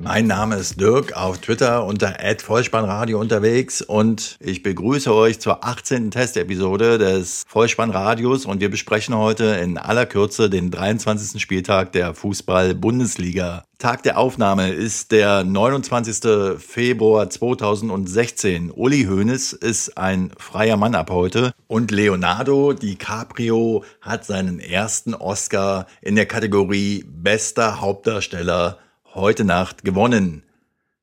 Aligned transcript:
Mein 0.00 0.28
Name 0.28 0.54
ist 0.54 0.80
Dirk, 0.80 1.14
auf 1.14 1.38
Twitter 1.38 1.84
unter 1.84 2.14
Vollspannradio 2.38 3.18
unterwegs 3.18 3.82
und 3.82 4.36
ich 4.38 4.62
begrüße 4.62 5.12
euch 5.12 5.40
zur 5.40 5.64
18. 5.64 6.12
Testepisode 6.12 6.98
des 6.98 7.42
Vollspannradios 7.48 8.46
und 8.46 8.60
wir 8.60 8.70
besprechen 8.70 9.16
heute 9.16 9.44
in 9.44 9.76
aller 9.76 10.06
Kürze 10.06 10.48
den 10.48 10.70
23. 10.70 11.42
Spieltag 11.42 11.90
der 11.90 12.14
Fußball-Bundesliga. 12.14 13.64
Tag 13.78 14.04
der 14.04 14.18
Aufnahme 14.18 14.70
ist 14.70 15.10
der 15.10 15.42
29. 15.42 16.60
Februar 16.60 17.28
2016. 17.28 18.70
Uli 18.70 19.04
Hoeneß 19.04 19.52
ist 19.52 19.98
ein 19.98 20.30
freier 20.38 20.76
Mann 20.76 20.94
ab 20.94 21.10
heute 21.10 21.52
und 21.66 21.90
Leonardo 21.90 22.72
DiCaprio 22.72 23.82
hat 24.00 24.24
seinen 24.24 24.60
ersten 24.60 25.14
Oscar 25.14 25.86
in 26.02 26.14
der 26.14 26.26
Kategorie 26.26 27.04
Bester 27.04 27.80
Hauptdarsteller 27.80 28.78
heute 29.14 29.44
Nacht 29.44 29.84
gewonnen. 29.84 30.42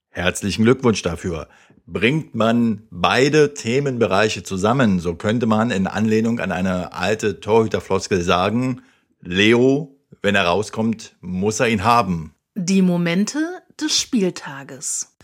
Herzlichen 0.10 0.64
Glückwunsch 0.64 1.02
dafür. 1.02 1.48
Bringt 1.88 2.34
man 2.34 2.84
beide 2.90 3.54
Themenbereiche 3.54 4.44
zusammen, 4.44 5.00
so 5.00 5.16
könnte 5.16 5.46
man 5.46 5.72
in 5.72 5.88
Anlehnung 5.88 6.40
an 6.40 6.52
eine 6.52 6.94
alte 6.94 7.40
Torhüterfloskel 7.40 8.22
sagen, 8.22 8.82
Leo, 9.22 9.96
wenn 10.22 10.36
er 10.36 10.46
rauskommt, 10.46 11.16
muss 11.22 11.60
er 11.60 11.68
ihn 11.68 11.84
haben. 11.84 12.34
Die 12.56 12.82
Momente 12.82 13.40
des 13.80 14.00
Spieltages. 14.00 15.16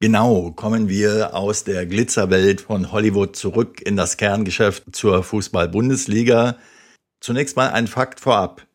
Genau, 0.00 0.50
kommen 0.50 0.88
wir 0.88 1.34
aus 1.34 1.64
der 1.64 1.86
Glitzerwelt 1.86 2.60
von 2.60 2.92
Hollywood 2.92 3.36
zurück 3.36 3.80
in 3.80 3.96
das 3.96 4.16
Kerngeschäft 4.16 4.94
zur 4.94 5.22
Fußball-Bundesliga. 5.22 6.56
Zunächst 7.20 7.56
mal 7.56 7.70
ein 7.70 7.86
Fakt 7.86 8.20
vorab. 8.20 8.66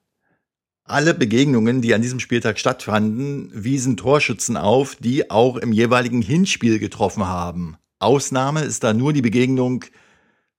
Alle 0.90 1.14
Begegnungen, 1.14 1.84
die 1.84 1.94
an 1.94 2.02
diesem 2.02 2.20
Spieltag 2.20 2.58
stattfanden, 2.58 3.52
wiesen 3.54 3.95
Torschützen 3.95 4.58
auf, 4.58 4.95
die 4.95 5.30
auch 5.30 5.58
im 5.58 5.72
jeweiligen 5.72 6.23
Hinspiel 6.23 6.80
getroffen 6.80 7.28
haben. 7.28 7.78
Ausnahme 8.00 8.62
ist 8.62 8.84
da 8.84 8.92
nur 8.92 9.14
die 9.14 9.22
Begegnung 9.22 9.86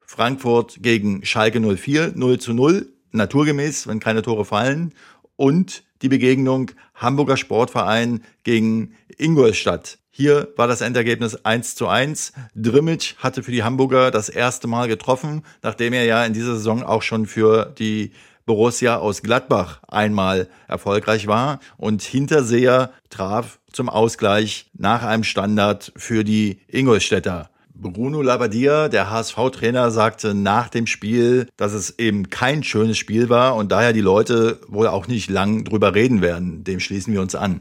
Frankfurt 0.06 0.77
gegen 0.83 1.25
Schalke 1.25 1.58
04, 1.58 2.12
0 2.14 2.39
zu 2.39 2.53
0, 2.53 2.92
naturgemäß, 3.11 3.89
wenn 3.89 3.98
keine 3.98 4.23
Tore 4.23 4.45
fallen, 4.45 4.95
und 5.34 5.83
die 6.01 6.08
Begegnung 6.08 6.70
Hamburger 6.95 7.36
Sportverein 7.36 8.23
gegen 8.45 8.95
Ingolstadt. 9.19 9.98
Hier 10.11 10.53
war 10.55 10.69
das 10.69 10.81
Endergebnis 10.81 11.45
1 11.45 11.75
zu 11.75 11.89
1. 11.89 12.34
Drimmitsch 12.55 13.17
hatte 13.17 13.42
für 13.42 13.51
die 13.51 13.64
Hamburger 13.64 14.12
das 14.12 14.28
erste 14.28 14.69
Mal 14.69 14.86
getroffen, 14.86 15.42
nachdem 15.62 15.92
er 15.92 16.05
ja 16.05 16.25
in 16.25 16.34
dieser 16.34 16.55
Saison 16.55 16.84
auch 16.84 17.03
schon 17.03 17.27
für 17.27 17.75
die 17.77 18.12
Borussia 18.51 18.97
aus 18.97 19.23
Gladbach 19.23 19.81
einmal 19.87 20.48
erfolgreich 20.67 21.29
war 21.29 21.61
und 21.77 22.03
Hinterseher 22.03 22.91
traf 23.09 23.61
zum 23.70 23.89
Ausgleich 23.89 24.69
nach 24.77 25.05
einem 25.05 25.23
Standard 25.23 25.92
für 25.95 26.25
die 26.25 26.59
Ingolstädter. 26.67 27.48
Bruno 27.77 28.23
Labbadia, 28.23 28.89
der 28.89 29.09
HSV-Trainer, 29.09 29.92
sagte 29.92 30.34
nach 30.34 30.69
dem 30.69 30.89
Spiel, 30.89 31.47
dass 31.57 31.75
es 31.75 31.97
eben 32.01 32.29
kein 32.29 32.65
schönes 32.65 32.98
Spiel 32.98 33.29
war 33.29 33.55
und 33.55 33.70
daher 33.70 33.92
die 33.92 34.01
Leute 34.01 34.59
wohl 34.67 34.89
auch 34.89 35.07
nicht 35.07 35.31
lang 35.31 35.62
drüber 35.62 35.95
reden 35.95 36.20
werden. 36.20 36.64
Dem 36.64 36.81
schließen 36.81 37.12
wir 37.12 37.20
uns 37.20 37.37
an. 37.37 37.61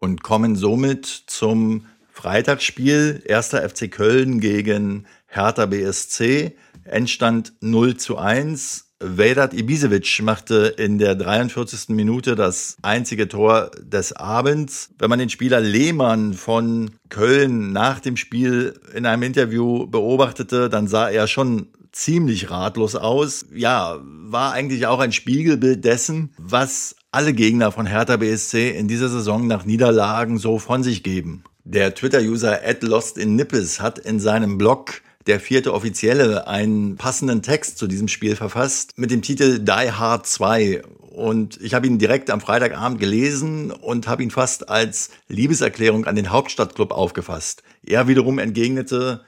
Und 0.00 0.24
kommen 0.24 0.56
somit 0.56 1.06
zum 1.06 1.86
Freitagsspiel. 2.10 3.22
Erster 3.24 3.66
FC 3.68 3.88
Köln 3.92 4.40
gegen 4.40 5.06
Hertha 5.28 5.66
BSC. 5.66 6.56
Endstand 6.82 7.52
0 7.60 7.96
zu 7.96 8.18
1. 8.18 8.85
Vedat 8.98 9.52
Ibisevic 9.52 10.22
machte 10.22 10.74
in 10.78 10.96
der 10.96 11.14
43. 11.14 11.90
Minute 11.90 12.34
das 12.34 12.78
einzige 12.80 13.28
Tor 13.28 13.70
des 13.82 14.14
Abends. 14.14 14.88
Wenn 14.98 15.10
man 15.10 15.18
den 15.18 15.28
Spieler 15.28 15.60
Lehmann 15.60 16.32
von 16.32 16.92
Köln 17.10 17.72
nach 17.72 18.00
dem 18.00 18.16
Spiel 18.16 18.80
in 18.94 19.04
einem 19.04 19.22
Interview 19.22 19.86
beobachtete, 19.86 20.70
dann 20.70 20.88
sah 20.88 21.10
er 21.10 21.26
schon 21.26 21.66
ziemlich 21.92 22.50
ratlos 22.50 22.96
aus. 22.96 23.44
Ja, 23.54 23.98
war 24.02 24.52
eigentlich 24.52 24.86
auch 24.86 25.00
ein 25.00 25.12
Spiegelbild 25.12 25.84
dessen, 25.84 26.30
was 26.38 26.96
alle 27.10 27.34
Gegner 27.34 27.72
von 27.72 27.84
Hertha 27.84 28.16
BSC 28.16 28.70
in 28.70 28.88
dieser 28.88 29.10
Saison 29.10 29.46
nach 29.46 29.66
Niederlagen 29.66 30.38
so 30.38 30.58
von 30.58 30.82
sich 30.82 31.02
geben. 31.02 31.44
Der 31.64 31.94
Twitter-User 31.94 32.60
@lostinnippes 32.80 33.80
hat 33.80 33.98
in 33.98 34.20
seinem 34.20 34.56
Blog 34.56 35.02
der 35.26 35.40
vierte 35.40 35.74
Offizielle 35.74 36.46
einen 36.46 36.96
passenden 36.96 37.42
Text 37.42 37.78
zu 37.78 37.86
diesem 37.86 38.08
Spiel 38.08 38.36
verfasst 38.36 38.96
mit 38.96 39.10
dem 39.10 39.22
Titel 39.22 39.58
Die 39.58 39.92
Hard 39.92 40.26
2. 40.26 40.82
Und 41.16 41.60
ich 41.60 41.74
habe 41.74 41.86
ihn 41.86 41.98
direkt 41.98 42.30
am 42.30 42.40
Freitagabend 42.40 43.00
gelesen 43.00 43.70
und 43.70 44.06
habe 44.06 44.22
ihn 44.22 44.30
fast 44.30 44.68
als 44.68 45.10
Liebeserklärung 45.28 46.04
an 46.04 46.14
den 46.14 46.30
Hauptstadtclub 46.30 46.92
aufgefasst. 46.92 47.62
Er 47.84 48.06
wiederum 48.06 48.38
entgegnete, 48.38 49.24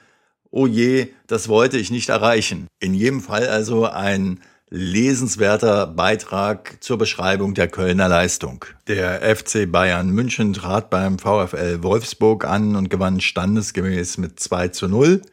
oh 0.51 0.67
je, 0.67 1.07
das 1.27 1.49
wollte 1.49 1.77
ich 1.77 1.91
nicht 1.91 2.09
erreichen. 2.09 2.67
In 2.79 2.93
jedem 2.93 3.21
Fall 3.21 3.47
also 3.47 3.85
ein 3.85 4.39
lesenswerter 4.69 5.87
Beitrag 5.87 6.77
zur 6.79 6.99
Beschreibung 6.99 7.55
der 7.55 7.67
Kölner 7.67 8.07
Leistung. 8.07 8.65
Der 8.87 9.35
FC 9.35 9.69
Bayern 9.69 10.11
München 10.11 10.53
trat 10.53 10.91
beim 10.91 11.17
VfL 11.17 11.81
Wolfsburg 11.81 12.45
an 12.45 12.75
und 12.75 12.89
gewann 12.89 13.19
standesgemäß 13.19 14.19
mit 14.19 14.39
2 14.39 14.67
zu 14.69 14.87
0. 14.87 15.23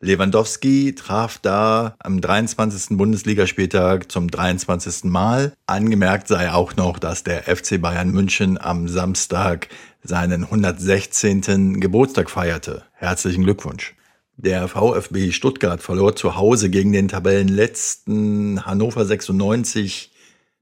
Lewandowski 0.00 0.94
traf 0.94 1.38
da 1.38 1.96
am 1.98 2.20
23. 2.20 2.96
Bundesligaspieltag 2.96 4.12
zum 4.12 4.30
23. 4.30 5.04
Mal. 5.04 5.54
Angemerkt 5.66 6.28
sei 6.28 6.52
auch 6.52 6.76
noch, 6.76 7.00
dass 7.00 7.24
der 7.24 7.42
FC 7.42 7.80
Bayern 7.80 8.12
München 8.12 8.58
am 8.58 8.86
Samstag 8.86 9.68
seinen 10.04 10.44
116. 10.44 11.80
Geburtstag 11.80 12.30
feierte. 12.30 12.84
Herzlichen 12.92 13.42
Glückwunsch. 13.42 13.96
Der 14.36 14.68
VfB 14.68 15.32
Stuttgart 15.32 15.82
verlor 15.82 16.14
zu 16.14 16.36
Hause 16.36 16.70
gegen 16.70 16.92
den 16.92 17.08
Tabellenletzten 17.08 18.64
Hannover 18.64 19.04
96 19.04 20.12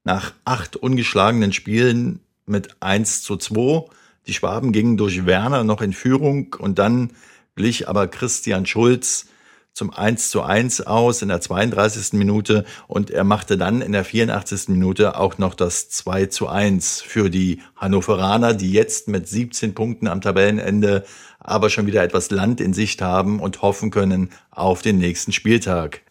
nach 0.03 0.33
acht 0.47 0.77
ungeschlagenen 0.77 1.53
Spielen 1.53 2.21
mit 2.47 2.77
1 2.81 3.21
zu 3.23 3.37
2. 3.37 3.85
Die 4.27 4.33
Schwaben 4.33 4.73
gingen 4.73 4.97
durch 4.97 5.27
Werner 5.27 5.63
noch 5.63 5.83
in 5.83 5.93
Führung 5.93 6.57
und 6.59 6.79
dann 6.79 7.11
glich 7.57 7.89
aber 7.89 8.07
Christian 8.07 8.67
Schulz 8.67 9.27
zum 9.73 9.93
1 9.93 10.31
zu 10.31 10.43
1 10.43 10.87
aus 10.87 11.21
in 11.21 11.29
der 11.29 11.41
32. 11.41 12.13
Minute 12.13 12.65
und 12.87 13.11
er 13.11 13.25
machte 13.25 13.59
dann 13.59 13.83
in 13.83 13.93
der 13.93 14.05
84. 14.05 14.69
Minute 14.69 15.19
auch 15.19 15.37
noch 15.39 15.55
das 15.55 15.91
2 15.91 16.27
zu 16.27 16.49
1 16.49 17.03
für 17.03 17.29
die 17.29 17.61
Hannoveraner, 17.77 18.55
die 18.55 18.73
jetzt 18.73 19.09
mit 19.09 19.29
17 19.29 19.75
Punkten 19.75 20.07
am 20.07 20.21
Tabellenende 20.21 21.05
aber 21.41 21.71
schon 21.71 21.87
wieder 21.87 22.03
etwas 22.03 22.31
Land 22.31 22.61
in 22.61 22.73
Sicht 22.73 23.03
haben 23.03 23.41
und 23.41 23.63
hoffen 23.63 23.91
können 23.91 24.31
auf 24.51 24.83
den 24.83 24.99
nächsten 24.99 25.33
Spieltag. 25.33 26.03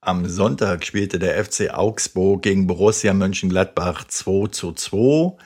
Am 0.00 0.26
Sonntag 0.26 0.84
spielte 0.84 1.18
der 1.18 1.42
FC 1.44 1.70
Augsburg 1.74 2.42
gegen 2.42 2.66
Borussia 2.66 3.12
Mönchengladbach 3.12 4.04
2 4.06 4.48
zu 4.48 4.72
2. 4.72 5.36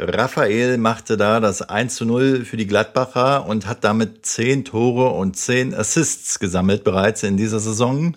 Raphael 0.00 0.78
machte 0.78 1.16
da 1.16 1.40
das 1.40 1.60
1 1.60 1.96
zu 1.96 2.04
0 2.04 2.44
für 2.44 2.56
die 2.56 2.68
Gladbacher 2.68 3.46
und 3.46 3.66
hat 3.66 3.82
damit 3.82 4.24
10 4.24 4.64
Tore 4.64 5.10
und 5.10 5.36
10 5.36 5.74
Assists 5.74 6.38
gesammelt 6.38 6.84
bereits 6.84 7.24
in 7.24 7.36
dieser 7.36 7.58
Saison. 7.58 8.16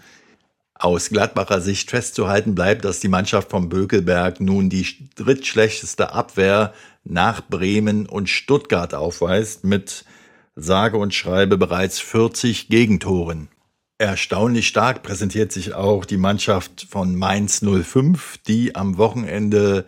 Aus 0.76 1.10
Gladbacher 1.10 1.60
Sicht 1.60 1.90
festzuhalten 1.90 2.54
bleibt, 2.54 2.86
dass 2.86 3.00
die 3.00 3.08
Mannschaft 3.08 3.50
vom 3.50 3.68
Bökelberg 3.68 4.40
nun 4.40 4.70
die 4.70 5.10
drittschlechteste 5.16 6.14
Abwehr 6.14 6.74
nach 7.04 7.42
Bremen 7.42 8.06
und 8.06 8.30
Stuttgart 8.30 8.94
aufweist 8.94 9.64
mit 9.64 10.06
sage 10.56 10.98
und 10.98 11.16
schreibe 11.16 11.58
bereits 11.58 12.00
40 12.00 12.70
Gegentoren. 12.70 13.48
Erstaunlich 13.98 14.68
stark 14.68 15.02
präsentiert 15.02 15.52
sich 15.52 15.74
auch 15.74 16.06
die 16.06 16.18
Mannschaft 16.18 16.86
von 16.90 17.16
Mainz 17.16 17.64
05, 17.64 18.38
die 18.48 18.76
am 18.76 18.98
Wochenende 18.98 19.86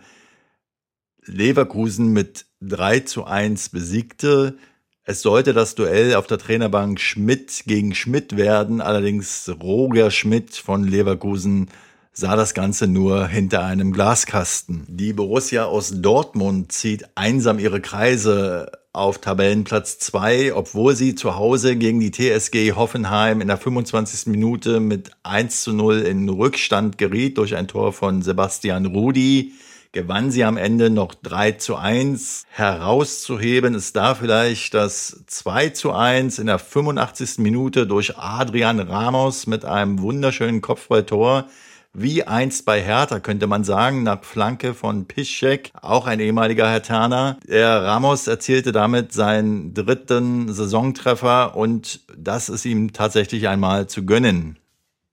Leverkusen 1.26 2.12
mit 2.12 2.46
3 2.60 3.00
zu 3.00 3.24
1 3.24 3.70
besiegte. 3.70 4.56
Es 5.04 5.22
sollte 5.22 5.52
das 5.52 5.74
Duell 5.74 6.14
auf 6.14 6.26
der 6.26 6.38
Trainerbank 6.38 6.98
Schmidt 7.00 7.64
gegen 7.66 7.94
Schmidt 7.94 8.36
werden, 8.36 8.80
allerdings 8.80 9.50
Roger 9.62 10.10
Schmidt 10.10 10.54
von 10.56 10.84
Leverkusen 10.84 11.68
sah 12.12 12.36
das 12.36 12.54
Ganze 12.54 12.86
nur 12.86 13.26
hinter 13.26 13.64
einem 13.64 13.92
Glaskasten. 13.92 14.86
Die 14.88 15.12
Borussia 15.12 15.64
aus 15.64 15.92
Dortmund 16.00 16.72
zieht 16.72 17.04
einsam 17.16 17.58
ihre 17.58 17.80
Kreise 17.80 18.70
auf 18.92 19.18
Tabellenplatz 19.18 19.98
2, 19.98 20.54
obwohl 20.54 20.94
sie 20.94 21.16
zu 21.16 21.34
Hause 21.34 21.74
gegen 21.74 21.98
die 21.98 22.12
TSG 22.12 22.72
Hoffenheim 22.76 23.40
in 23.40 23.48
der 23.48 23.56
25. 23.56 24.28
Minute 24.28 24.78
mit 24.78 25.10
1 25.24 25.64
zu 25.64 25.72
0 25.72 26.02
in 26.02 26.28
Rückstand 26.28 26.96
geriet 26.96 27.36
durch 27.36 27.56
ein 27.56 27.66
Tor 27.66 27.92
von 27.92 28.22
Sebastian 28.22 28.86
Rudi 28.86 29.52
gewann 29.94 30.32
sie 30.32 30.44
am 30.44 30.56
Ende 30.56 30.90
noch 30.90 31.14
3 31.14 31.52
zu 31.52 31.76
1. 31.76 32.46
Herauszuheben 32.50 33.74
ist 33.74 33.94
da 33.94 34.16
vielleicht 34.16 34.74
das 34.74 35.22
2 35.28 35.68
zu 35.70 35.92
1 35.92 36.40
in 36.40 36.48
der 36.48 36.58
85. 36.58 37.38
Minute 37.38 37.86
durch 37.86 38.18
Adrian 38.18 38.80
Ramos 38.80 39.46
mit 39.46 39.64
einem 39.64 40.02
wunderschönen 40.02 40.60
Kopfballtor. 40.60 41.46
Wie 41.92 42.24
einst 42.24 42.64
bei 42.64 42.82
Hertha 42.82 43.20
könnte 43.20 43.46
man 43.46 43.62
sagen, 43.62 44.02
nach 44.02 44.24
Flanke 44.24 44.74
von 44.74 45.06
Piszczek, 45.06 45.70
auch 45.80 46.08
ein 46.08 46.18
ehemaliger 46.18 46.68
Hertaner. 46.68 47.38
Der 47.46 47.84
Ramos 47.84 48.26
erzielte 48.26 48.72
damit 48.72 49.12
seinen 49.12 49.74
dritten 49.74 50.52
Saisontreffer 50.52 51.56
und 51.56 52.00
das 52.18 52.48
ist 52.48 52.64
ihm 52.64 52.92
tatsächlich 52.92 53.46
einmal 53.46 53.86
zu 53.86 54.04
gönnen. 54.04 54.58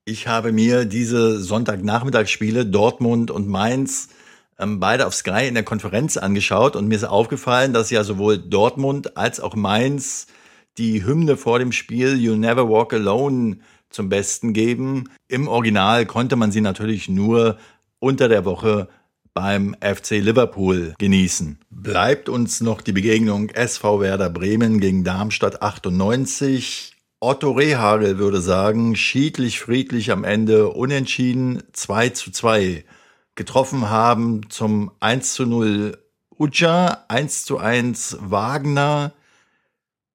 Ich 0.04 0.26
habe 0.26 0.50
mir 0.50 0.86
diese 0.86 1.38
Sonntagnachmittagsspiele 1.38 2.66
Dortmund 2.66 3.30
und 3.30 3.46
Mainz 3.46 4.08
ähm, 4.58 4.80
beide 4.80 5.06
auf 5.06 5.14
Sky 5.14 5.46
in 5.46 5.54
der 5.54 5.64
Konferenz 5.64 6.16
angeschaut 6.16 6.76
und 6.76 6.88
mir 6.88 6.96
ist 6.96 7.04
aufgefallen, 7.04 7.72
dass 7.72 7.90
ja 7.90 8.04
sowohl 8.04 8.38
Dortmund 8.38 9.16
als 9.16 9.40
auch 9.40 9.54
Mainz 9.54 10.26
die 10.78 11.04
Hymne 11.04 11.36
vor 11.36 11.58
dem 11.58 11.72
Spiel 11.72 12.18
You 12.18 12.36
Never 12.36 12.68
Walk 12.68 12.92
Alone 12.94 13.58
zum 13.90 14.08
Besten 14.08 14.52
geben. 14.52 15.04
Im 15.28 15.48
Original 15.48 16.06
konnte 16.06 16.36
man 16.36 16.50
sie 16.50 16.60
natürlich 16.60 17.08
nur 17.08 17.58
unter 17.98 18.28
der 18.28 18.44
Woche 18.44 18.88
beim 19.34 19.74
FC 19.80 20.12
Liverpool 20.12 20.94
genießen. 20.98 21.58
Bleibt 21.70 22.28
uns 22.28 22.60
noch 22.60 22.80
die 22.80 22.92
Begegnung 22.92 23.50
SV 23.50 24.00
Werder 24.00 24.30
Bremen 24.30 24.80
gegen 24.80 25.04
Darmstadt 25.04 25.62
98. 25.62 26.94
Otto 27.20 27.52
Rehagel 27.52 28.18
würde 28.18 28.40
sagen, 28.40 28.96
schiedlich 28.96 29.60
friedlich 29.60 30.10
am 30.10 30.24
Ende 30.24 30.68
unentschieden 30.68 31.62
2 31.72 32.10
zu 32.10 32.30
2 32.30 32.84
getroffen 33.34 33.88
haben 33.90 34.50
zum 34.50 34.92
1 35.00 35.34
zu 35.34 35.46
0 35.46 35.98
Uja, 36.38 37.04
1 37.08 37.44
zu 37.44 37.58
1 37.58 38.18
Wagner. 38.20 39.12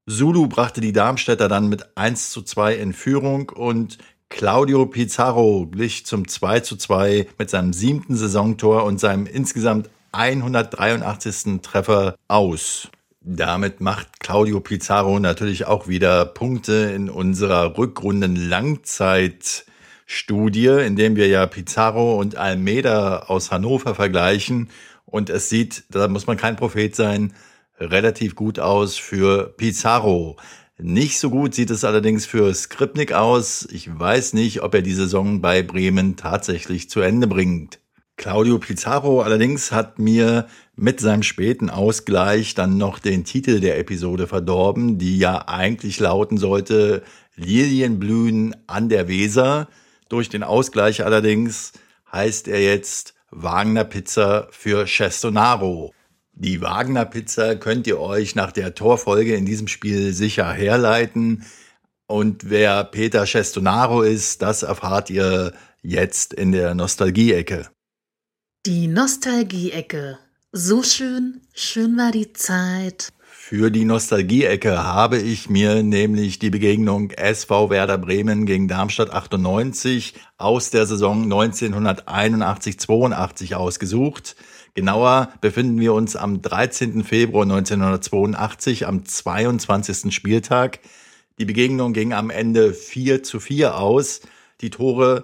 Zulu 0.07 0.47
brachte 0.47 0.81
die 0.81 0.93
Darmstädter 0.93 1.47
dann 1.47 1.67
mit 1.67 1.97
1 1.97 2.31
zu 2.31 2.41
2 2.41 2.75
in 2.75 2.93
Führung 2.93 3.49
und 3.49 3.97
Claudio 4.29 4.85
Pizarro 4.85 5.67
glich 5.67 6.05
zum 6.05 6.27
2 6.27 6.59
zu 6.61 6.75
2 6.75 7.27
mit 7.37 7.49
seinem 7.49 7.73
siebten 7.73 8.15
Saisontor 8.15 8.83
und 8.83 8.99
seinem 8.99 9.25
insgesamt 9.25 9.89
183. 10.11 11.61
Treffer 11.61 12.15
aus. 12.27 12.89
Damit 13.21 13.81
macht 13.81 14.19
Claudio 14.19 14.59
Pizarro 14.59 15.19
natürlich 15.19 15.65
auch 15.65 15.87
wieder 15.87 16.25
Punkte 16.25 16.91
in 16.95 17.09
unserer 17.09 17.77
Rückrunden 17.77 18.35
Langzeit 18.35 19.65
Studie, 20.09 20.67
in 20.67 20.95
dem 20.95 21.17
wir 21.17 21.27
ja 21.27 21.45
Pizarro 21.45 22.17
und 22.17 22.37
Almeida 22.37 23.23
aus 23.27 23.51
Hannover 23.51 23.93
vergleichen. 23.93 24.69
Und 25.05 25.29
es 25.29 25.49
sieht, 25.49 25.83
da 25.89 26.07
muss 26.07 26.27
man 26.27 26.37
kein 26.37 26.55
Prophet 26.55 26.95
sein, 26.95 27.33
relativ 27.77 28.33
gut 28.33 28.57
aus 28.57 28.95
für 28.95 29.53
Pizarro. 29.57 30.37
Nicht 30.77 31.19
so 31.19 31.29
gut 31.29 31.53
sieht 31.53 31.71
es 31.71 31.83
allerdings 31.83 32.25
für 32.25 32.53
Skripnik 32.53 33.11
aus. 33.11 33.67
Ich 33.69 33.99
weiß 33.99 34.33
nicht, 34.33 34.63
ob 34.63 34.73
er 34.75 34.81
die 34.81 34.93
Saison 34.93 35.41
bei 35.41 35.61
Bremen 35.61 36.15
tatsächlich 36.15 36.89
zu 36.89 37.01
Ende 37.01 37.27
bringt. 37.27 37.79
Claudio 38.15 38.59
Pizarro 38.59 39.21
allerdings 39.21 39.73
hat 39.73 39.99
mir 39.99 40.47
mit 40.75 41.01
seinem 41.01 41.23
späten 41.23 41.69
Ausgleich 41.69 42.55
dann 42.55 42.77
noch 42.77 42.99
den 42.99 43.25
Titel 43.25 43.59
der 43.59 43.77
Episode 43.77 44.25
verdorben, 44.25 44.97
die 44.97 45.19
ja 45.19 45.47
eigentlich 45.49 45.99
lauten 45.99 46.37
sollte 46.37 47.03
Lilienblühen 47.35 48.55
an 48.67 48.87
der 48.87 49.07
Weser. 49.09 49.67
Durch 50.09 50.29
den 50.29 50.43
Ausgleich 50.43 51.03
allerdings 51.03 51.73
heißt 52.11 52.47
er 52.47 52.61
jetzt 52.61 53.13
Wagner 53.29 53.83
Pizza 53.83 54.47
für 54.51 54.85
Cestonaro. 54.85 55.93
Die 56.33 56.61
Wagner 56.61 57.05
Pizza 57.05 57.55
könnt 57.55 57.87
ihr 57.87 57.99
euch 57.99 58.35
nach 58.35 58.51
der 58.51 58.75
Torfolge 58.75 59.35
in 59.35 59.45
diesem 59.45 59.67
Spiel 59.67 60.13
sicher 60.13 60.51
herleiten. 60.51 61.45
Und 62.05 62.49
wer 62.49 62.83
Peter 62.83 63.25
Cestonaro 63.25 64.01
ist, 64.01 64.41
das 64.41 64.63
erfahrt 64.63 65.09
ihr 65.09 65.53
jetzt 65.81 66.33
in 66.33 66.51
der 66.51 66.73
Nostalgie-Ecke. 66.75 67.69
Die 68.65 68.87
Nostalgie-Ecke. 68.87 70.19
So 70.51 70.83
schön, 70.83 71.41
schön 71.53 71.97
war 71.97 72.11
die 72.11 72.31
Zeit. 72.33 73.11
Für 73.49 73.71
die 73.71 73.85
Nostalgie-Ecke 73.85 74.83
habe 74.83 75.19
ich 75.19 75.49
mir 75.49 75.81
nämlich 75.81 76.37
die 76.37 76.49
Begegnung 76.49 77.11
SV 77.11 77.69
Werder 77.69 77.97
Bremen 77.97 78.45
gegen 78.45 78.67
Darmstadt 78.67 79.11
98 79.11 80.15
aus 80.37 80.69
der 80.69 80.85
Saison 80.85 81.31
1981-82 81.31 83.55
ausgesucht. 83.55 84.35
Genauer 84.73 85.31
befinden 85.39 85.79
wir 85.79 85.93
uns 85.93 86.17
am 86.17 86.41
13. 86.41 87.05
Februar 87.05 87.43
1982 87.43 88.85
am 88.85 89.05
22. 89.05 90.13
Spieltag. 90.13 90.79
Die 91.39 91.45
Begegnung 91.45 91.93
ging 91.93 92.11
am 92.11 92.29
Ende 92.29 92.73
4 92.73 93.23
zu 93.23 93.39
4 93.39 93.77
aus. 93.77 94.23
Die 94.59 94.71
Tore 94.71 95.23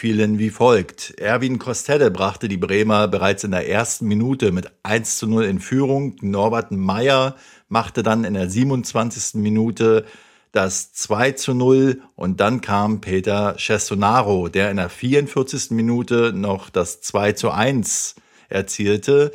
fielen 0.00 0.38
wie 0.38 0.48
folgt. 0.48 1.12
Erwin 1.18 1.58
Kostelle 1.58 2.10
brachte 2.10 2.48
die 2.48 2.56
Bremer 2.56 3.06
bereits 3.06 3.44
in 3.44 3.50
der 3.50 3.68
ersten 3.68 4.08
Minute 4.08 4.50
mit 4.50 4.72
1 4.82 5.18
zu 5.18 5.26
0 5.26 5.44
in 5.44 5.60
Führung. 5.60 6.16
Norbert 6.22 6.72
Meyer 6.72 7.36
machte 7.68 8.02
dann 8.02 8.24
in 8.24 8.32
der 8.32 8.48
27. 8.48 9.34
Minute 9.34 10.06
das 10.52 10.94
2 10.94 11.32
zu 11.32 11.52
0 11.52 12.00
und 12.16 12.40
dann 12.40 12.62
kam 12.62 13.02
Peter 13.02 13.56
Cestonaro, 13.58 14.48
der 14.48 14.70
in 14.70 14.78
der 14.78 14.88
44. 14.88 15.72
Minute 15.72 16.32
noch 16.34 16.70
das 16.70 17.02
2 17.02 17.32
zu 17.32 17.50
1 17.50 18.14
erzielte. 18.48 19.32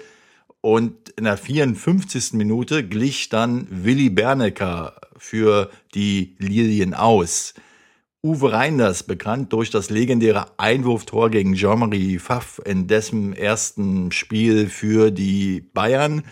Und 0.62 1.10
in 1.10 1.26
der 1.26 1.38
54. 1.38 2.34
Minute 2.34 2.84
glich 2.84 3.30
dann 3.30 3.68
Willi 3.70 4.10
Bernecker 4.10 4.96
für 5.16 5.70
die 5.94 6.36
Lilien 6.40 6.96
aus. 6.96 7.54
Uwe 8.26 8.54
Reinders, 8.54 9.04
bekannt 9.04 9.54
durch 9.54 9.70
das 9.70 9.92
legendäre 9.92 10.48
Einwurftor 10.58 11.30
gegen 11.30 11.54
Jean-Marie 11.54 12.18
Pfaff 12.18 12.60
in 12.66 12.88
dessen 12.88 13.34
ersten 13.34 14.12
Spiel 14.12 14.68
für 14.68 15.12
die 15.12 15.62
Bayern. 15.62 16.24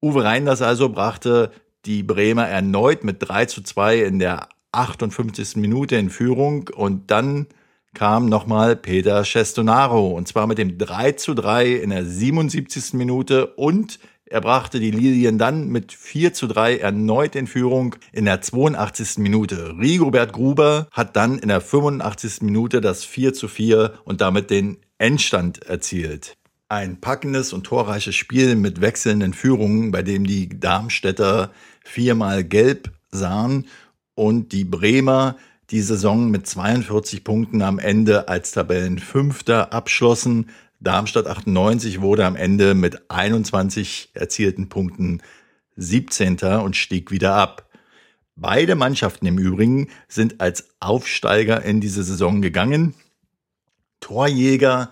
Uwe 0.00 0.22
Reinders 0.22 0.62
also 0.62 0.90
brachte 0.90 1.50
die 1.84 2.04
Bremer 2.04 2.46
erneut 2.46 3.02
mit 3.02 3.16
3 3.18 3.46
zu 3.46 3.62
2 3.62 4.04
in 4.04 4.20
der 4.20 4.48
58. 4.70 5.56
Minute 5.56 5.96
in 5.96 6.10
Führung 6.10 6.70
und 6.72 7.10
dann 7.10 7.48
kam 7.92 8.26
nochmal 8.26 8.76
Peter 8.76 9.24
Cestonaro 9.24 10.10
und 10.10 10.28
zwar 10.28 10.46
mit 10.46 10.58
dem 10.58 10.78
3 10.78 11.10
zu 11.12 11.34
3 11.34 11.72
in 11.72 11.90
der 11.90 12.04
77. 12.04 12.92
Minute 12.92 13.48
und 13.56 13.98
er 14.26 14.40
brachte 14.40 14.80
die 14.80 14.90
Lilien 14.90 15.36
dann 15.36 15.68
mit 15.68 15.92
4 15.92 16.32
zu 16.32 16.46
3 16.46 16.78
erneut 16.78 17.36
in 17.36 17.46
Führung 17.46 17.96
in 18.10 18.24
der 18.24 18.40
82. 18.40 19.18
Minute. 19.18 19.74
Rigobert 19.78 20.32
Gruber 20.32 20.88
hat 20.92 21.14
dann 21.14 21.38
in 21.38 21.48
der 21.48 21.60
85. 21.60 22.40
Minute 22.40 22.80
das 22.80 23.04
4 23.04 23.34
zu 23.34 23.48
4 23.48 23.92
und 24.04 24.22
damit 24.22 24.48
den 24.48 24.78
Endstand 24.96 25.62
erzielt. 25.64 26.36
Ein 26.68 27.00
packendes 27.00 27.52
und 27.52 27.64
torreiches 27.64 28.14
Spiel 28.14 28.56
mit 28.56 28.80
wechselnden 28.80 29.34
Führungen, 29.34 29.90
bei 29.90 30.02
dem 30.02 30.26
die 30.26 30.48
Darmstädter 30.48 31.50
viermal 31.84 32.44
gelb 32.44 32.92
sahen 33.10 33.66
und 34.14 34.52
die 34.52 34.64
Bremer 34.64 35.36
die 35.70 35.80
Saison 35.80 36.30
mit 36.30 36.46
42 36.46 37.24
Punkten 37.24 37.62
am 37.62 37.78
Ende 37.78 38.28
als 38.28 38.52
Tabellenfünfter 38.52 39.72
abschlossen. 39.72 40.50
Darmstadt 40.84 41.26
98 41.26 42.00
wurde 42.00 42.24
am 42.26 42.36
Ende 42.36 42.74
mit 42.74 43.10
21 43.10 44.10
erzielten 44.14 44.68
Punkten 44.68 45.22
17. 45.76 46.38
und 46.62 46.76
stieg 46.76 47.10
wieder 47.10 47.34
ab. 47.34 47.68
Beide 48.36 48.74
Mannschaften 48.74 49.26
im 49.26 49.38
Übrigen 49.38 49.88
sind 50.08 50.40
als 50.40 50.68
Aufsteiger 50.80 51.62
in 51.62 51.80
diese 51.80 52.02
Saison 52.02 52.42
gegangen. 52.42 52.94
Torjäger 54.00 54.90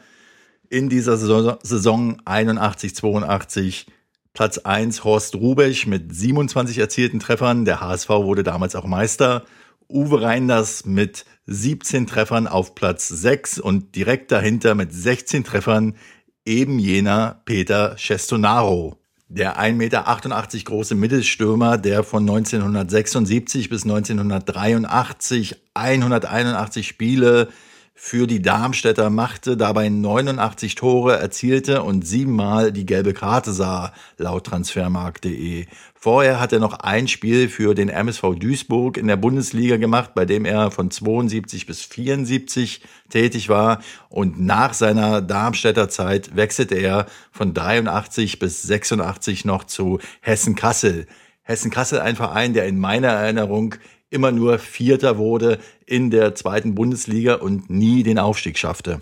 in 0.71 0.89
dieser 0.89 1.19
Saison 1.19 2.23
81-82 2.23 3.87
Platz 4.33 4.59
1 4.59 5.05
Horst 5.05 5.35
Rubesch 5.35 5.87
mit 5.87 6.15
27 6.15 6.79
erzielten 6.79 7.21
Treffern. 7.21 7.67
Der 7.67 7.81
HSV 7.81 8.09
wurde 8.09 8.43
damals 8.43 8.75
auch 8.75 8.87
Meister. 8.87 9.45
Uwe 9.93 10.23
Reinders 10.23 10.87
mit 10.87 11.25
17 11.47 12.07
Treffern 12.07 12.47
auf 12.47 12.75
Platz 12.75 13.09
6 13.09 13.59
und 13.59 13.95
direkt 13.95 14.33
dahinter 14.33 14.75
mit 14.75 14.93
16 14.93 15.45
Treffern 15.45 15.95
eben 16.45 16.79
jener 16.79 17.43
Peter 17.45 17.97
Cestonaro. 17.99 18.99
Der 19.29 19.59
1,88 19.59 19.73
Meter 19.75 20.65
große 20.65 20.95
Mittelstürmer, 20.95 21.79
der 21.79 22.05
von 22.05 22.23
1976 22.23 23.71
bis 23.71 23.85
1983 23.85 25.57
181 25.75 26.87
Spiele 26.87 27.49
für 27.95 28.27
die 28.27 28.43
Darmstädter 28.43 29.11
machte, 29.11 29.57
dabei 29.57 29.89
89 29.89 30.75
Tore 30.75 31.19
erzielte 31.19 31.83
und 31.83 32.07
siebenmal 32.07 32.73
die 32.73 32.87
gelbe 32.87 33.13
Karte 33.13 33.53
sah, 33.53 33.93
laut 34.17 34.45
transfermarkt.de. 34.47 35.67
Vorher 35.95 36.41
hat 36.41 36.53
er 36.53 36.59
noch 36.59 36.81
ein 36.81 37.07
Spiel 37.07 37.49
für 37.49 37.75
den 37.75 37.89
MSV 37.89 38.35
Duisburg 38.37 38.97
in 38.97 39.07
der 39.07 39.17
Bundesliga 39.17 39.77
gemacht, 39.77 40.15
bei 40.15 40.25
dem 40.25 40.45
er 40.45 40.71
von 40.71 40.91
72 40.91 41.67
bis 41.67 41.83
74 41.83 42.81
tätig 43.09 43.49
war. 43.49 43.81
Und 44.09 44.41
nach 44.41 44.75
seiner 44.75 45.23
Darmstädter 45.23 45.89
Zeit 45.89 46.35
wechselte 46.35 46.75
er 46.75 47.07
von 47.31 47.55
83 47.55 48.39
bis 48.39 48.63
86 48.63 49.45
noch 49.45 49.65
zu 49.65 50.01
Hessen 50.23 50.57
Kassel. 50.57 51.07
Hessen 51.43 51.71
Kassel 51.71 52.01
ein 52.01 52.17
Verein, 52.17 52.53
der 52.53 52.67
in 52.67 52.81
meiner 52.81 53.09
Erinnerung 53.09 53.77
immer 54.13 54.33
nur 54.33 54.59
Vierter 54.59 55.19
wurde 55.19 55.59
in 55.87 56.11
der 56.11 56.35
zweiten 56.35 56.75
Bundesliga 56.75 57.35
und 57.35 57.71
nie 57.71 58.03
den 58.03 58.19
Aufstieg 58.19 58.59
schaffte. 58.59 59.01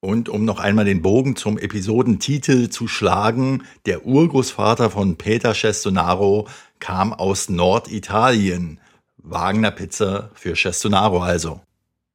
Und 0.00 0.28
um 0.28 0.44
noch 0.44 0.60
einmal 0.60 0.84
den 0.84 1.02
Bogen 1.02 1.34
zum 1.34 1.58
Episodentitel 1.58 2.68
zu 2.68 2.86
schlagen, 2.86 3.64
der 3.84 4.06
Urgroßvater 4.06 4.90
von 4.90 5.16
Peter 5.16 5.54
Cestonaro 5.54 6.46
kam 6.78 7.12
aus 7.12 7.48
Norditalien. 7.48 8.80
Wagner 9.16 9.72
Pizza 9.72 10.30
für 10.34 10.54
Cestonaro 10.54 11.20
also. 11.20 11.60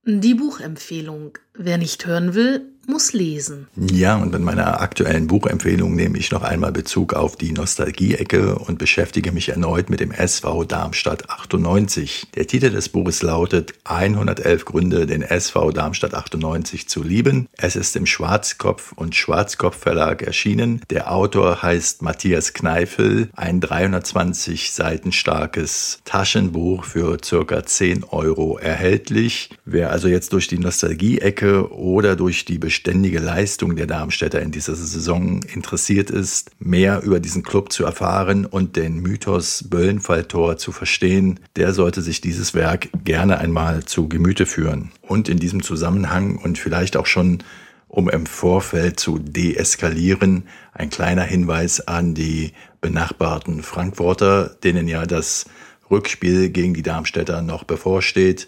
Die 0.06 0.34
Buchempfehlung. 0.34 1.38
Wer 1.54 1.78
nicht 1.78 2.06
hören 2.06 2.34
will, 2.34 2.73
muss 2.88 3.13
lesen. 3.13 3.68
Ja, 3.75 4.18
und 4.18 4.36
in 4.36 4.44
meiner 4.44 4.82
aktuellen 4.82 5.28
Buchempfehlung 5.28 5.96
nehme 5.96 6.18
ich 6.18 6.32
noch 6.32 6.44
einmal 6.44 6.72
Bezug 6.72 7.13
auf 7.13 7.36
die 7.36 7.52
Nostalgie-Ecke 7.52 8.56
und 8.56 8.78
beschäftige 8.78 9.32
mich 9.32 9.50
erneut 9.50 9.90
mit 9.90 10.00
dem 10.00 10.12
SV 10.12 10.63
Darmstadt 10.66 11.30
98. 11.30 12.28
Der 12.36 12.48
Titel 12.48 12.72
des 12.72 12.90
Buches 12.90 13.22
lautet 13.22 13.74
111 13.86 14.66
Gründe, 14.66 15.06
den 15.06 15.22
SV 15.22 15.72
Darmstadt 15.72 16.13
98 16.13 16.90
zu 16.90 17.04
lieben. 17.04 17.48
Es 17.58 17.75
ist 17.75 17.96
im 17.96 18.06
Schwarzkopf 18.06 18.92
und 18.94 19.16
Schwarzkopf 19.16 19.78
Verlag 19.78 20.22
erschienen. 20.22 20.82
Der 20.90 21.12
Autor 21.12 21.62
heißt 21.62 22.02
Matthias 22.02 22.54
Kneifel. 22.54 23.30
Ein 23.36 23.62
320 23.62 24.74
Seiten 24.74 25.12
starkes 25.12 26.00
Taschenbuch 26.06 26.84
für 26.84 27.18
circa 27.24 27.66
10 27.66 28.04
Euro 28.06 28.58
erhältlich. 28.58 29.50
Wer 29.66 29.92
also 29.92 30.08
jetzt 30.08 30.34
durch 30.34 30.48
die 30.48 30.60
Nostalgie-Ecke 30.60 31.72
oder 31.72 32.16
durch 32.16 32.46
die 32.46 32.60
beständige 32.74 33.20
Leistung 33.20 33.75
der 33.75 33.86
Darmstädter 33.86 34.42
in 34.42 34.50
dieser 34.50 34.74
Saison 34.74 35.44
interessiert 35.44 36.10
ist, 36.10 36.50
mehr 36.58 37.03
über 37.03 37.20
diesen 37.20 37.44
Club 37.44 37.72
zu 37.72 37.86
erfahren 37.86 38.48
und 38.48 38.77
den 38.77 39.00
Mythos 39.00 39.65
Böllenfalltor 39.70 40.58
zu 40.58 40.72
verstehen, 40.72 41.39
der 41.56 41.72
sollte 41.72 42.01
sich 42.01 42.20
dieses 42.20 42.56
Werk 42.56 42.89
gerne 43.03 43.38
einmal 43.38 43.84
zu 43.84 44.10
Gemüte 44.10 44.48
führen. 44.48 44.92
Und 45.03 45.30
in 45.30 45.38
diesem 45.38 45.62
Zusammenhang 45.62 46.38
und 46.38 46.58
vielleicht 46.58 46.98
auch 46.98 47.06
schon 47.06 47.44
um 47.89 48.10
im 48.10 48.25
Vorfeld 48.25 49.00
zu 49.00 49.20
deeskalieren, 49.20 50.48
ein 50.74 50.89
kleiner 50.89 51.22
Hinweis 51.22 51.80
an 51.80 52.15
die 52.15 52.53
benachbarten 52.82 53.62
Frankfurter, 53.62 54.50
denen 54.63 54.88
ja 54.88 55.06
das 55.06 55.46
Rückspiel 55.92 56.50
gegen 56.50 56.74
die 56.74 56.82
Darmstädter 56.82 57.44
noch 57.44 57.65
bevorsteht. 57.65 58.48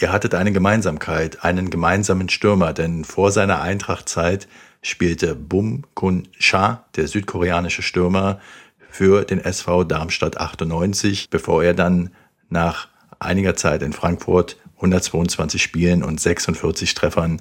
Ihr 0.00 0.10
hattet 0.10 0.34
eine 0.34 0.52
Gemeinsamkeit, 0.52 1.44
einen 1.44 1.68
gemeinsamen 1.68 2.28
Stürmer, 2.28 2.72
denn 2.72 3.04
vor 3.04 3.30
seiner 3.30 3.60
Eintrachtzeit 3.60 4.48
spielte 4.80 5.34
Bum 5.34 5.84
Kun 5.94 6.28
Cha, 6.38 6.84
der 6.96 7.08
südkoreanische 7.08 7.82
Stürmer, 7.82 8.40
für 8.90 9.24
den 9.24 9.38
SV 9.38 9.84
Darmstadt 9.84 10.38
98, 10.38 11.30
bevor 11.30 11.62
er 11.62 11.74
dann 11.74 12.10
nach 12.48 12.88
einiger 13.18 13.54
Zeit 13.54 13.82
in 13.82 13.92
Frankfurt 13.92 14.56
122 14.76 15.62
Spielen 15.62 16.02
und 16.02 16.20
46 16.20 16.94
Treffern 16.94 17.40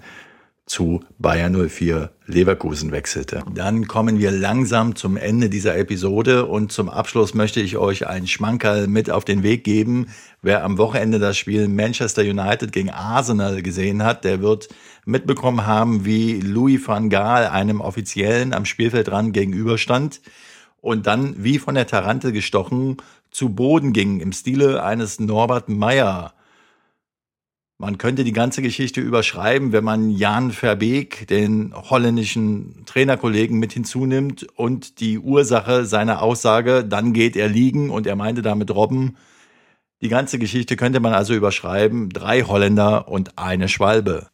zu 0.72 1.02
Bayern 1.20 1.68
04 1.68 2.12
Leverkusen 2.28 2.94
wechselte. 2.94 3.44
Dann 3.54 3.90
kommen 3.90 4.20
wir 4.20 4.32
langsam 4.32 4.96
zum 4.96 5.18
Ende 5.18 5.50
dieser 5.50 5.78
Episode 5.78 6.46
und 6.46 6.72
zum 6.72 6.88
Abschluss 6.88 7.34
möchte 7.34 7.60
ich 7.60 7.76
euch 7.76 8.08
einen 8.08 8.26
Schmankerl 8.26 8.88
mit 8.88 9.10
auf 9.12 9.26
den 9.26 9.44
Weg 9.44 9.66
geben. 9.66 10.08
Wer 10.42 10.64
am 10.64 10.78
Wochenende 10.78 11.20
das 11.20 11.38
Spiel 11.38 11.68
Manchester 11.68 12.22
United 12.22 12.72
gegen 12.72 12.90
Arsenal 12.90 13.62
gesehen 13.62 14.02
hat, 14.02 14.24
der 14.24 14.42
wird 14.42 14.70
mitbekommen 15.04 15.66
haben, 15.66 16.06
wie 16.06 16.40
Louis 16.40 16.88
van 16.88 17.10
Gaal 17.10 17.48
einem 17.48 17.82
Offiziellen 17.82 18.54
am 18.54 18.64
Spielfeldrand 18.64 19.34
gegenüberstand 19.34 20.22
und 20.80 21.06
dann 21.06 21.44
wie 21.44 21.60
von 21.60 21.76
der 21.76 21.86
Tarante 21.86 22.32
gestochen 22.32 22.96
zu 23.30 23.50
Boden 23.50 23.92
ging 23.92 24.22
im 24.22 24.32
Stile 24.32 24.82
eines 24.82 25.20
Norbert 25.20 25.68
Meyer. 25.68 26.34
Man 27.82 27.98
könnte 27.98 28.24
die 28.24 28.32
ganze 28.32 28.62
Geschichte 28.62 29.02
überschreiben, 29.02 29.72
wenn 29.72 29.84
man 29.84 30.12
Jan 30.12 30.52
Verbeek, 30.52 31.26
den 31.26 31.74
holländischen 31.74 32.84
Trainerkollegen, 32.86 33.58
mit 33.58 33.74
hinzunimmt 33.74 34.44
und 34.56 35.00
die 35.00 35.18
Ursache 35.18 35.86
seiner 35.86 36.22
Aussage, 36.22 36.86
dann 36.86 37.12
geht 37.12 37.36
er 37.36 37.48
liegen 37.48 37.90
und 37.90 38.06
er 38.06 38.16
meinte 38.16 38.44
damit 38.44 38.70
Robben. 38.70 39.18
Die 40.04 40.10
ganze 40.10 40.38
Geschichte 40.38 40.76
könnte 40.76 41.00
man 41.00 41.14
also 41.14 41.34
überschreiben, 41.34 42.10
drei 42.10 42.44
Holländer 42.44 43.08
und 43.08 43.40
eine 43.40 43.68
Schwalbe. 43.68 44.28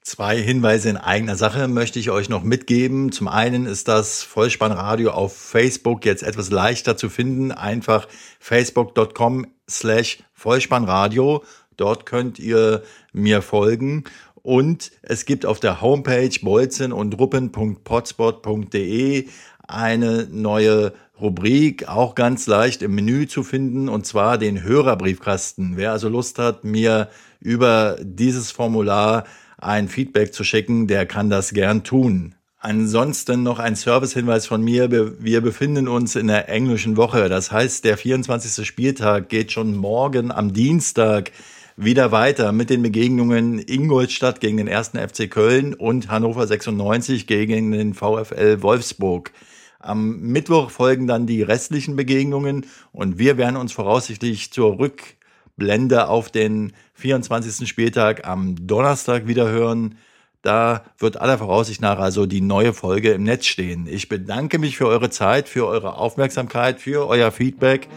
Zwei 0.00 0.40
Hinweise 0.40 0.88
in 0.88 0.96
eigener 0.96 1.36
Sache 1.36 1.68
möchte 1.68 1.98
ich 1.98 2.10
euch 2.10 2.30
noch 2.30 2.42
mitgeben. 2.42 3.12
Zum 3.12 3.28
einen 3.28 3.66
ist 3.66 3.86
das 3.86 4.22
Vollspannradio 4.22 5.10
auf 5.10 5.36
Facebook 5.36 6.06
jetzt 6.06 6.22
etwas 6.22 6.50
leichter 6.50 6.96
zu 6.96 7.10
finden. 7.10 7.52
Einfach 7.52 8.08
facebook.com 8.38 9.46
slash 9.68 10.18
Vollspannradio 10.34 11.42
Dort 11.76 12.06
könnt 12.06 12.38
ihr 12.38 12.82
mir 13.12 13.42
folgen. 13.42 14.04
Und 14.42 14.92
es 15.02 15.24
gibt 15.24 15.46
auf 15.46 15.60
der 15.60 15.80
Homepage 15.80 16.36
bolzen 16.42 16.92
und 16.92 17.18
ruppen.potspot.de 17.18 19.28
eine 19.66 20.28
neue 20.30 20.92
Rubrik, 21.20 21.88
auch 21.88 22.14
ganz 22.14 22.46
leicht 22.46 22.82
im 22.82 22.94
Menü 22.94 23.26
zu 23.26 23.42
finden, 23.42 23.88
und 23.88 24.04
zwar 24.04 24.36
den 24.36 24.62
Hörerbriefkasten. 24.62 25.76
Wer 25.76 25.92
also 25.92 26.08
Lust 26.08 26.38
hat, 26.38 26.64
mir 26.64 27.08
über 27.40 27.96
dieses 28.02 28.50
Formular 28.50 29.24
ein 29.58 29.88
Feedback 29.88 30.34
zu 30.34 30.44
schicken, 30.44 30.88
der 30.88 31.06
kann 31.06 31.30
das 31.30 31.54
gern 31.54 31.84
tun. 31.84 32.34
Ansonsten 32.58 33.42
noch 33.42 33.58
ein 33.58 33.76
Servicehinweis 33.76 34.46
von 34.46 34.62
mir. 34.62 34.90
Wir 34.90 35.40
befinden 35.42 35.86
uns 35.86 36.16
in 36.16 36.28
der 36.28 36.48
englischen 36.48 36.96
Woche. 36.96 37.28
Das 37.28 37.52
heißt, 37.52 37.84
der 37.84 37.98
24. 37.98 38.66
Spieltag 38.66 39.28
geht 39.28 39.52
schon 39.52 39.76
morgen 39.76 40.32
am 40.32 40.54
Dienstag 40.54 41.30
wieder 41.76 42.12
weiter 42.12 42.52
mit 42.52 42.70
den 42.70 42.82
Begegnungen 42.82 43.58
Ingolstadt 43.58 44.40
gegen 44.40 44.58
den 44.58 44.68
ersten 44.68 44.98
FC 44.98 45.28
Köln 45.30 45.74
und 45.74 46.08
Hannover 46.08 46.46
96 46.46 47.26
gegen 47.26 47.72
den 47.72 47.94
VfL 47.94 48.62
Wolfsburg. 48.62 49.32
Am 49.80 50.20
Mittwoch 50.20 50.70
folgen 50.70 51.06
dann 51.06 51.26
die 51.26 51.42
restlichen 51.42 51.96
Begegnungen 51.96 52.66
und 52.92 53.18
wir 53.18 53.36
werden 53.36 53.56
uns 53.56 53.72
voraussichtlich 53.72 54.52
zur 54.52 54.78
Rückblende 54.78 56.08
auf 56.08 56.30
den 56.30 56.72
24. 56.94 57.68
Spieltag 57.68 58.26
am 58.26 58.54
Donnerstag 58.66 59.26
wieder 59.26 59.50
hören. 59.50 59.96
Da 60.44 60.82
wird 60.98 61.18
aller 61.20 61.38
Voraussicht 61.38 61.80
nach 61.80 61.98
also 61.98 62.26
die 62.26 62.42
neue 62.42 62.74
Folge 62.74 63.12
im 63.12 63.22
Netz 63.22 63.46
stehen. 63.46 63.86
Ich 63.90 64.10
bedanke 64.10 64.58
mich 64.58 64.76
für 64.76 64.86
eure 64.86 65.08
Zeit, 65.08 65.48
für 65.48 65.66
eure 65.66 65.96
Aufmerksamkeit, 65.96 66.80
für 66.80 67.08
euer 67.08 67.32
Feedback 67.32 67.88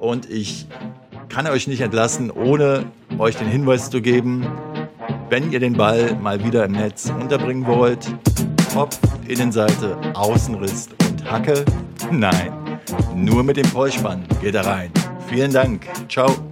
und 0.00 0.28
ich 0.28 0.66
kann 1.28 1.46
euch 1.46 1.68
nicht 1.68 1.80
entlassen, 1.80 2.32
ohne 2.32 2.86
euch 3.18 3.36
den 3.36 3.46
Hinweis 3.46 3.88
zu 3.88 4.02
geben, 4.02 4.48
wenn 5.30 5.52
ihr 5.52 5.60
den 5.60 5.74
Ball 5.74 6.16
mal 6.20 6.42
wieder 6.44 6.64
im 6.64 6.72
Netz 6.72 7.08
unterbringen 7.08 7.66
wollt, 7.68 8.12
Kopf, 8.74 8.98
Innenseite, 9.28 9.96
Außenriss 10.14 10.88
und 11.08 11.30
Hacke, 11.30 11.64
nein, 12.10 12.52
nur 13.14 13.44
mit 13.44 13.56
dem 13.56 13.66
Vollspann 13.66 14.24
geht 14.40 14.56
er 14.56 14.66
rein. 14.66 14.90
Vielen 15.28 15.52
Dank. 15.52 15.86
Ciao. 16.08 16.51